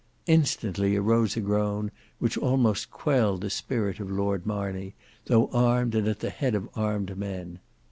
[0.25, 6.07] Instantly arose a groan which almost quelled the spirit of Lord Marney, though armed and
[6.07, 7.59] at the head of armed men.